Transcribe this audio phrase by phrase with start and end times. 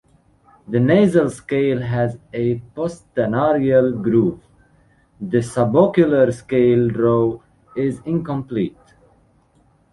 [0.67, 4.39] The nasal scale has a postnarial groove;
[5.19, 7.43] the subocular scale row
[7.75, 8.95] is incomplete.